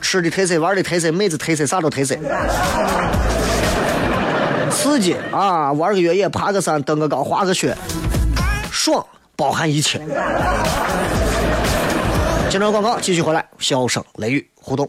[0.00, 2.16] 吃的特色，玩的特色，妹子特色，啥都特色；
[4.70, 7.74] 刺激啊，玩个越野，爬个山，登个高，滑个雪；
[8.70, 9.04] 爽，
[9.42, 9.98] 包含一切。
[12.48, 14.88] 接着广告，继续回来，笑声雷雨互动。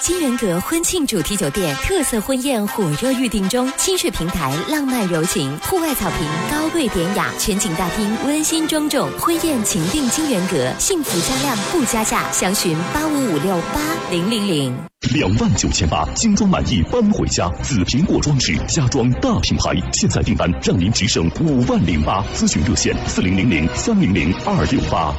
[0.00, 13.80] 金人阁婚庆主题酒店特色婚宴火热预定中，亲水平台浪漫柔情，户外草坪高贵典雅，全景大厅温馨庄重，婚宴请定金源阁，幸福加量不加价，详询八五五六八
[14.10, 14.76] 零零零。
[15.14, 25.14] 两万九千八，精装满意搬回家，紫苹果装饰家装大品牌，现在订单让您直升五万零八，咨询热线四零零零三零零二六八。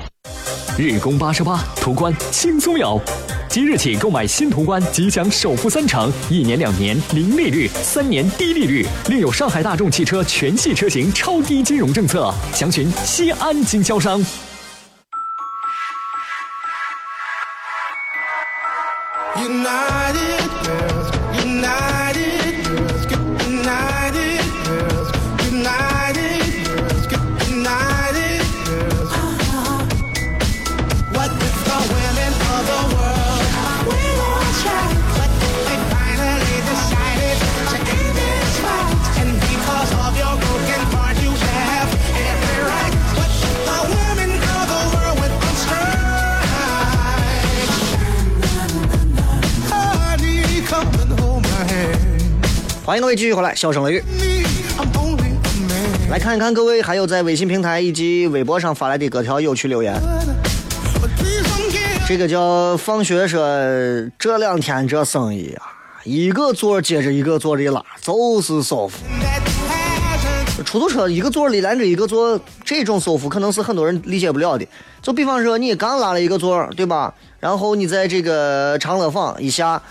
[0.77, 3.01] 日供八十八，途观轻松有。
[3.47, 14.23] 即日起购买新途观即享首付三成，一年两年零利率，三年低利率，另有上海大众汽车全系车型超低金融政策，详询西安经销商。
[52.85, 54.03] 欢迎各位继续回来，笑声雷雨。
[56.07, 59.99] 来看一看各位还有在微信平台以及微博上发来的各条有趣留言。
[62.07, 63.41] 这个叫放学说，
[64.19, 65.65] 这两天这生意啊，
[66.03, 68.99] 一个座接着一个座的拉，就是舒服。
[70.63, 74.67] 出租车一个座里连着一个座，这种舒服可能是很多人理解不了的。
[75.01, 77.11] 就比方说，你刚拉了一个座，对吧？
[77.39, 79.81] 然后你在这个长乐坊一下。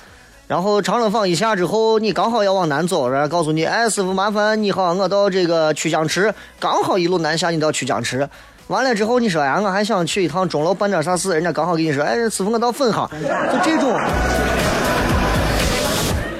[0.47, 8.29] 然后长乐坊一下之后，你刚好要往南走，然后告诉你，哎，师傅麻烦你好，我到这个曲江池，刚好一路南下，你到曲江池。
[8.67, 13.99] 完了之后，你说，哎，我还想去一趟钟楼办点啥事，人家刚好给你说，哎，师傅我到汾杭，就这种，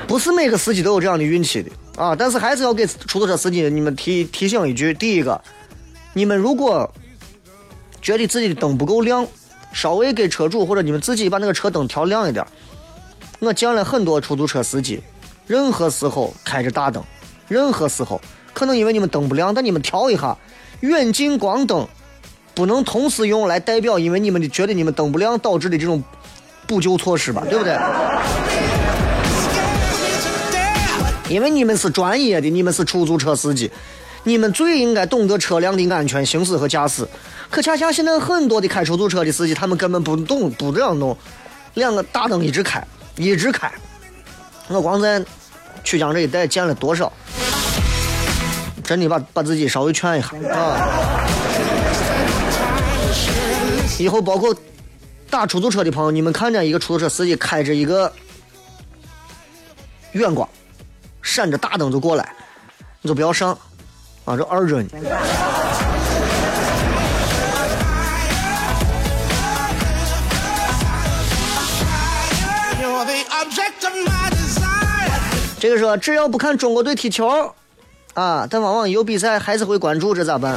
[0.07, 2.15] 不是每个司机都有这样的运气的啊。
[2.15, 5.41] 但是还是要给出租车司机你们提提醒一句：第一个，
[6.13, 6.91] 你们如果
[8.03, 9.27] 觉得自己的灯不够亮，
[9.73, 12.47] 稍微给车主或者你们自己把那个车灯调亮一点。
[13.45, 15.01] 我见了很多出租车司机，
[15.47, 17.03] 任何时候开着大灯，
[17.47, 18.21] 任何时候
[18.53, 20.37] 可能因为你们灯不亮，但你们调一下，
[20.81, 21.87] 远近光灯
[22.55, 26.03] 不能同时用来代表，因为你们觉得你们灯不亮导致的这种
[26.67, 27.77] 补救措施吧，对不对？
[31.29, 33.71] 因为你们是专业的，你们是出租车司机，
[34.23, 37.07] 你们最应该懂得车辆的安全行驶和驾驶。
[37.51, 41.17] 可恰恰现在很多的开出租车的司机，他们根本不懂，不这样弄，
[41.75, 42.83] 两个大灯一直开。
[43.17, 43.71] 一直开，
[44.69, 45.25] 我光在
[45.83, 47.13] 曲江这一带见了多少，
[48.83, 51.27] 真的把把自己稍微劝一下啊！
[53.99, 54.55] 以后包括
[55.31, 58.13] 打出租车的朋友，你们看见一个出租车司机开着一个
[60.13, 60.49] 远光，
[61.23, 62.35] 闪着大灯就过来，
[63.01, 63.57] 你就不要上
[64.25, 64.89] 啊，这二着呢。
[75.65, 77.27] 这个说只要不看中国队踢球
[78.13, 80.55] 啊，但往往有比赛还是会关注，这咋办？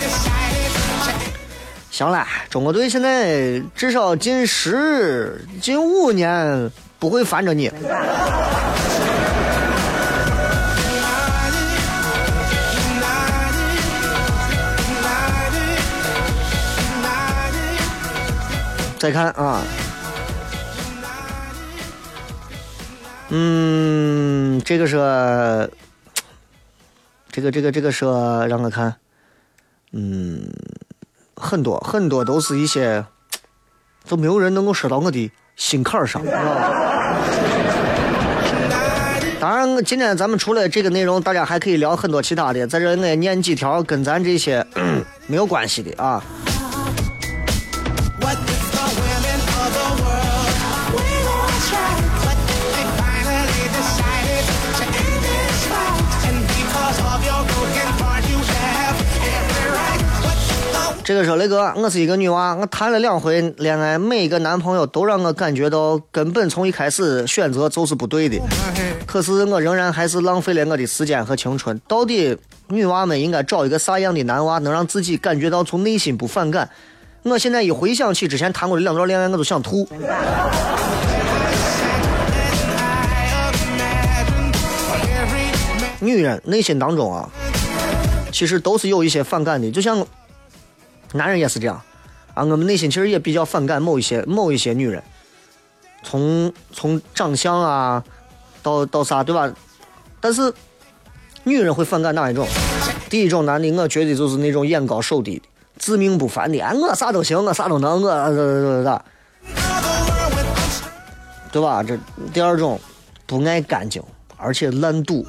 [1.90, 7.72] 行了，中国队现在至少近十、近五年不会烦着你。
[19.00, 19.62] 再看啊，
[23.30, 25.70] 嗯，这个说，
[27.30, 28.96] 这个这个这个说让我看，
[29.92, 30.50] 嗯，
[31.36, 33.04] 很多很多都是一些，
[34.08, 36.24] 都没有人能够说到我的心坎儿上。
[36.24, 36.38] 是吧
[39.40, 42.66] 当然，我今天咱们除了这个内容，大家还可以聊很多其他的。
[42.66, 44.66] 在这我也念几条跟咱这些
[45.28, 46.24] 没有关系的啊。
[61.08, 68.38] 这个说雷哥，我是一个女娃，我谈了两回恋爱，每一个男朋友都让我感觉到根本从一开始选择就是不对的。
[69.06, 71.80] 可是我仍然还是浪费了我的时间和青春。
[71.88, 72.38] 到底
[72.68, 76.70] 女娃们应该找一个啥样的男娃，能让自己感觉到从内心不反感？
[77.24, 79.88] 我现在一回想起之前谈过的两段恋爱，我都想吐。
[86.02, 87.30] 女人内心当中啊，
[88.30, 90.06] 其实都是有一些反感的，就像
[91.14, 91.82] 男人也是这样
[92.34, 92.44] 啊。
[92.44, 95.04] 我们内心其实也比较反感某一些某一些女人，
[96.04, 98.04] 从从长相啊
[98.62, 99.52] 到到啥对吧？
[100.20, 100.54] 但是
[101.44, 102.48] 女人会反感哪一种？
[103.10, 105.44] 第一种男的，我觉得就是那种眼高手低的、
[105.78, 109.06] 自命不凡的，哎，我啥都行，我啥都能，我咋咋咋？
[111.52, 111.82] 对吧？
[111.82, 111.98] 这
[112.34, 112.80] 第二种
[113.26, 114.04] 不爱干净，
[114.36, 115.26] 而且烂赌。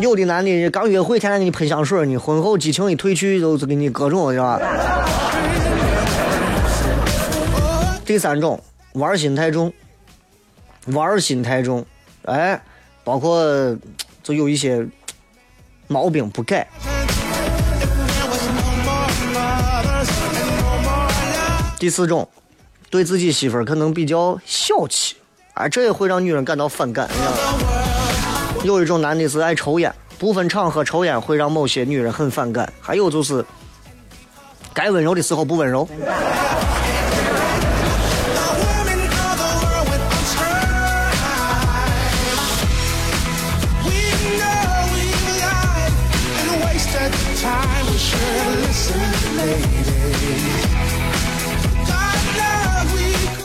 [0.00, 4.60] 有的男的刚约会，天天给你喷香水你，婚后激情一褪去，就是给你各种，是吧？
[8.04, 8.62] 第三种，
[8.92, 9.72] 玩心太重，
[10.88, 11.84] 玩心太重，
[12.26, 12.60] 哎，
[13.02, 13.42] 包括
[14.22, 14.86] 就有一些
[15.86, 16.68] 毛病不改。
[21.78, 22.28] 第四种，
[22.90, 25.16] 对自己媳妇儿可能比较小气，
[25.54, 27.08] 哎，这也会让女人感到反感。
[27.10, 27.53] 你知道吗
[28.64, 32.72] 有一种男的是爱抽烟，部分场合抽烟会让某些女人很反感。
[32.80, 33.44] 还有就是，
[34.72, 35.86] 该温柔的时候不温柔。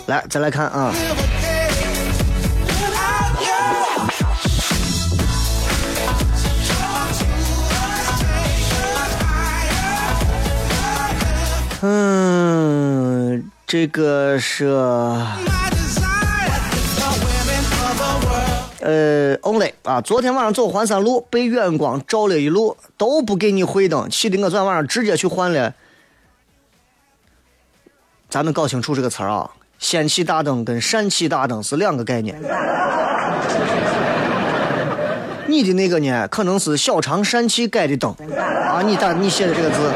[0.07, 0.93] 来，再来看啊
[11.81, 14.65] 嗯，这个是
[18.81, 25.73] 呃，only 啊，昨天晚上走环山路，被远光照了一路，都不给你回灯，气得我昨天晚上直接去换了。
[28.29, 29.49] 咱们搞清楚这个词儿啊，
[29.79, 32.35] 氙气大灯跟氙气大灯是两个概念。
[35.47, 38.13] 你的那个呢，可能是小肠疝气改的灯
[38.67, 39.91] 啊，你打你写的这个字，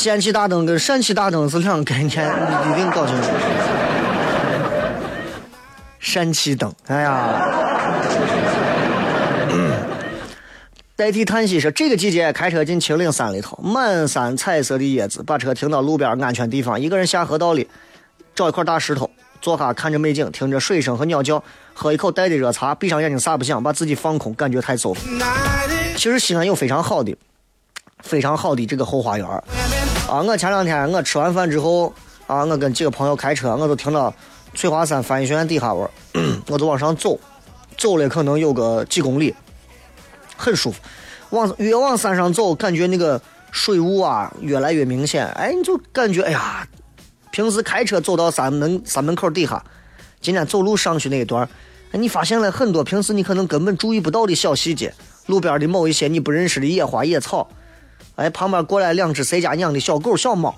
[0.00, 3.28] 氙气大灯跟氙气大灯是两个概念，你一定搞清楚。
[6.00, 7.46] 氙气灯，哎呀，
[10.96, 17.68] 代替叹息说，这个季节开车进秦岭山里头，满山彩色的叶子，把车停到路边安全地方，一个人下河道里，
[18.34, 19.10] 找一块大石头，
[19.42, 21.44] 坐下看着美景，听着水声和鸟叫，
[21.74, 25.06] 喝一口带的热茶，闭上眼睛啥不想，把自己放空，感觉太舒服。
[25.94, 27.14] 其实西安有非常好的、
[28.02, 29.26] 非常好的这个后花园
[30.10, 30.20] 啊！
[30.22, 31.92] 我前两天我吃完饭之后
[32.26, 34.12] 啊，我跟几个朋友开车，我就停到
[34.54, 35.90] 翠华山翻译学院底下玩儿，
[36.50, 37.16] 我就往上走，
[37.78, 39.32] 走了可能有个几公里，
[40.36, 40.80] 很舒服。
[41.30, 46.66] 往越往山上走，感觉那个水雾啊越来越明显，哎，你就感觉哎呀，
[47.30, 49.64] 平时开车走到山门山门口底下，
[50.20, 51.48] 今天走路上去那一段，
[51.92, 54.92] 哎，你发现了很多平时你可能根本注意不到的小细节，
[55.26, 57.48] 路边的某一些你不认识的野花野草，
[58.20, 60.54] 哎，旁边过来两只谁家养的小狗小猫。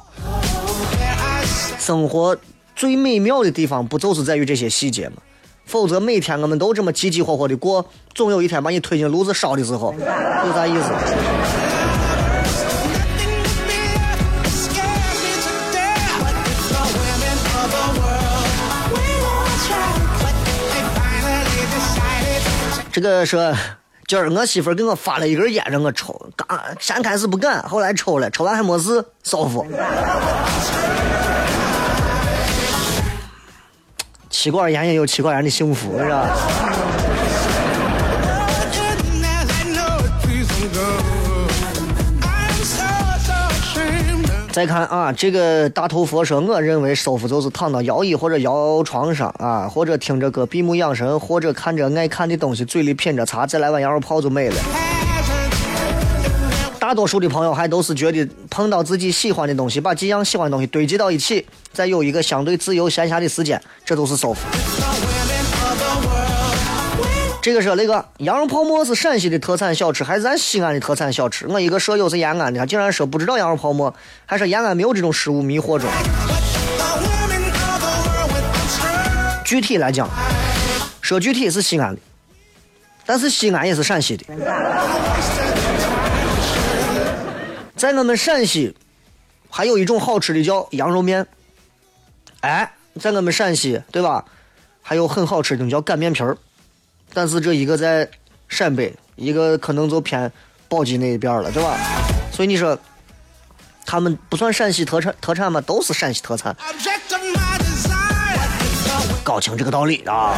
[1.78, 2.36] 生活
[2.74, 5.18] 最美妙的地方，不就是在于这些细节吗？
[5.64, 10.90] 否则每天我们都这么急急火火的过，总有一天把你推进炉子烧的时候，有啥意思？
[22.90, 23.54] 这个说，
[24.12, 26.46] 今儿我媳妇给我发了一根烟让我抽，刚
[26.78, 29.66] 先开始不敢，后来抽了，抽完还没事，舒服。
[34.28, 36.28] 妻管严也有妻管严的幸福，是吧？
[44.53, 54.57] 再看啊，这个大头佛说，我认为舒服就是躺到摇椅或者摇床上啊，或者听着歌闭目养神，或者看着爱看的东西，嘴里品着茶，再来碗羊肉泡就没了。
[56.78, 64.40] 大多数的朋友还都是觉得碰到自己喜欢的东西，把几样喜欢的东西堆积到一起，再有一个相对自由闲暇的时间，这都是舒服。
[67.43, 71.49] 这个说那个羊肉泡馍是陕西的特产小吃，还是咱西安的特产小吃？
[71.49, 73.93] 我一个舍友是延安的，他竟然说不知道羊肉泡馍，
[74.24, 75.90] 还说延安没有这种食物迷惑中。
[79.45, 80.09] 具体来讲，
[81.01, 82.01] 说具体是西安的，
[83.05, 84.24] 但是西安也是陕西的。
[87.74, 88.72] 在我们陕西，
[89.51, 91.26] 还有一种好吃的叫羊肉面。
[92.43, 94.24] 哎，在我们陕西，对吧？
[94.80, 96.38] 还有很好吃的叫擀面皮儿。
[97.14, 98.08] 但是这一个在
[98.48, 100.30] 陕北，一个可能就偏
[100.68, 101.76] 宝鸡那一边了，对吧？
[102.32, 102.78] 所以你说，
[103.84, 105.60] 他们不算陕西特产特产吗？
[105.60, 106.56] 都是陕西特产，
[109.22, 110.34] 搞清这个道理啊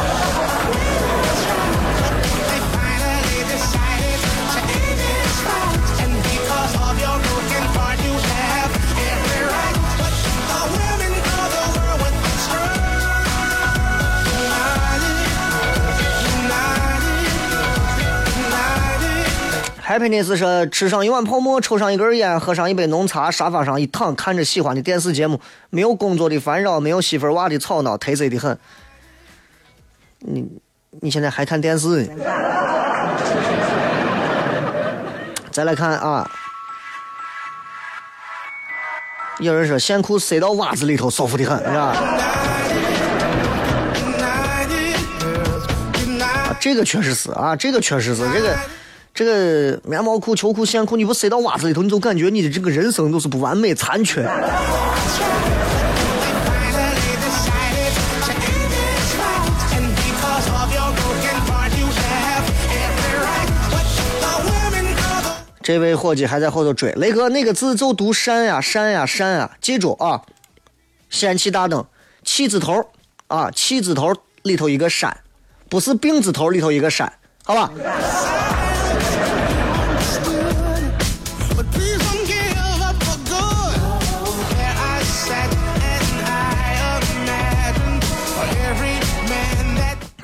[19.95, 25.39] ！Happiness 说吃上一碗泡馍，抽上一根烟，喝上一杯浓茶，沙发上一躺，看着喜欢的电视节目，
[25.69, 28.59] 没有工作的烦扰，没有媳妇娃的吵闹，忒贼的很。
[30.19, 30.45] 你
[30.99, 32.09] 你现在还看电视呢？
[35.49, 36.29] 再来看啊，
[39.39, 41.95] 有人说线裤塞到袜子里头，舒服的很，是吧？
[46.59, 48.53] 这个确实是啊，这个确实是这个。
[49.15, 54.29] 这个棉毛裤、秋裤、线裤，你不塞到袜子里头，你就感觉你的这个人生都是不完美、残缺。
[65.63, 70.21] 这位伙计还在后头追，雷哥那个字就读山呀山呀山呀，记住啊，
[71.09, 71.85] 仙气大灯，
[72.25, 72.89] 气字头
[73.27, 74.13] 啊，气字头
[74.43, 75.21] 里头一个山，
[75.69, 77.13] 不是病字头里头一个山，
[77.45, 77.71] 好吧？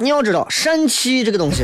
[0.01, 1.63] 你要知道，疝气这个东西，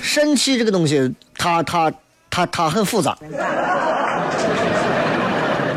[0.00, 1.92] 疝气这个东西，它它
[2.30, 3.18] 它它很复杂，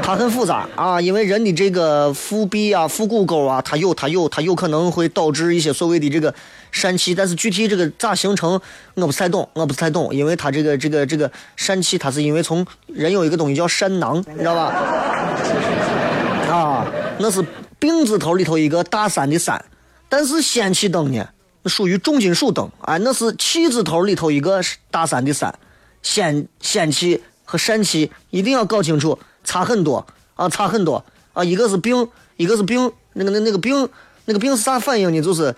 [0.03, 1.01] 它很复杂啊！
[1.01, 6.31] 因为人的这个腹壁啊、腹股沟啊，它有它有它有可能会导致一些所谓的这个
[6.71, 8.61] 疝气，但是具体这个咋形成，
[8.93, 14.71] 我不太懂，我不太懂，因为它这个这个这个疝气，它是因为从人有一个东西叫疝囊，你知道吧？
[16.53, 16.86] 啊，
[17.17, 17.43] 那是
[17.79, 19.59] 病字头里头一个大山的山。
[20.10, 21.28] 但是氙气灯呢，
[21.66, 25.54] 属于重金属灯，哎，那是气字头里头一个大山的山，
[26.01, 33.89] 氙氙气和疝气一定要搞清楚，差很多啊，差很多啊，一个是病，一个是病，那个那那个病，
[34.26, 35.22] 那个病是啥反应呢？
[35.22, 35.56] 就是，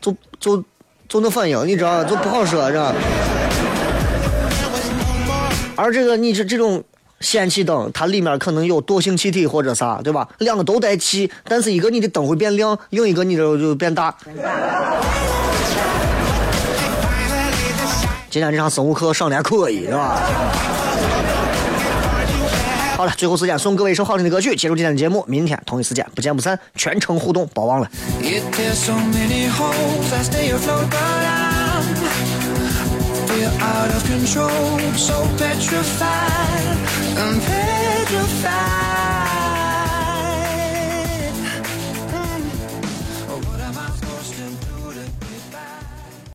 [0.00, 0.64] 就就
[1.08, 2.94] 就那反应，你知道，就不好说，是吧？
[5.76, 6.82] 而这个你这这种。
[7.26, 10.28] 氙气灯，它里面可能有惰性气体或者啥，对吧？
[10.38, 14.14] 两个都带气，但是一个你的灯会变亮，另一个你的就变大。
[18.30, 20.22] 今天这场生物课上的还可以，是吧？
[22.96, 25.24] 好了，最后时间送各位一首好听的歌曲，结束今天的节目。
[25.26, 27.90] 明天同一时间不见不散，全程互动，别忘了。
[37.18, 39.05] I'm petrified.